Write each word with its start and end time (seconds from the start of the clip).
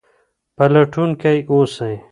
پلټونکي 0.57 1.35
اوسئ. 1.51 1.95